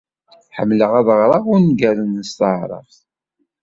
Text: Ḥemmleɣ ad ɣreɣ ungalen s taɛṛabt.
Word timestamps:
Ḥemmleɣ 0.57 0.91
ad 0.99 1.07
ɣreɣ 1.19 1.43
ungalen 1.55 2.13
s 2.29 2.31
taɛṛabt. 2.39 2.97